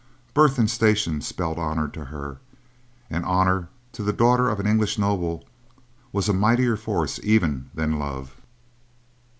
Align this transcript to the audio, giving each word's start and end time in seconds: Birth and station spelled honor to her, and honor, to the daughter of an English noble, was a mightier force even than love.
Birth 0.33 0.57
and 0.57 0.67
station 0.67 1.21
spelled 1.21 1.59
honor 1.59 1.87
to 1.89 2.05
her, 2.05 2.39
and 3.11 3.23
honor, 3.23 3.69
to 3.91 4.01
the 4.01 4.11
daughter 4.11 4.49
of 4.49 4.59
an 4.59 4.65
English 4.65 4.97
noble, 4.97 5.43
was 6.11 6.27
a 6.27 6.33
mightier 6.33 6.75
force 6.75 7.19
even 7.21 7.69
than 7.75 7.99
love. 7.99 8.33